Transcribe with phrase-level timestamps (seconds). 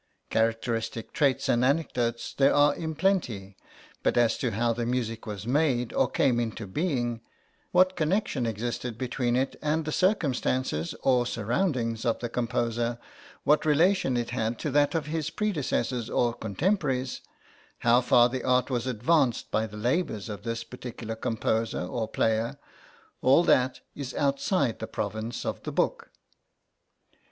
[0.31, 3.55] Characteristic traits and anecdotes there are in plenty,
[4.01, 7.21] but as to how the music was made or came into being,
[7.71, 12.97] what connection existed between it and the circumstances or surroundings of the composer,
[13.43, 17.21] what relation it had to that of his predecessors or contemporaries,
[17.81, 22.57] how far the art was advanced by the labours of this particular composer or player
[23.21, 26.09] all that is outside the province of the book.